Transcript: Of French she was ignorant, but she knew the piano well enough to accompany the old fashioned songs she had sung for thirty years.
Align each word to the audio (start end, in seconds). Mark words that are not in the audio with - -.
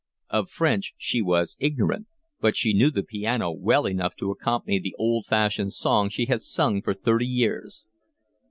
Of 0.31 0.49
French 0.49 0.95
she 0.97 1.21
was 1.21 1.55
ignorant, 1.59 2.07
but 2.39 2.55
she 2.57 2.73
knew 2.73 2.89
the 2.89 3.03
piano 3.03 3.51
well 3.51 3.85
enough 3.85 4.15
to 4.15 4.31
accompany 4.31 4.79
the 4.79 4.95
old 4.97 5.27
fashioned 5.27 5.73
songs 5.73 6.11
she 6.13 6.25
had 6.25 6.41
sung 6.41 6.81
for 6.81 6.95
thirty 6.95 7.27
years. 7.27 7.85